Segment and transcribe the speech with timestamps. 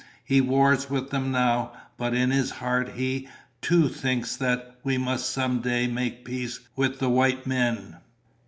[0.25, 3.27] He wars with them now, but in his heart he,
[3.61, 7.97] too, thinks that we must some day make peace with the white men."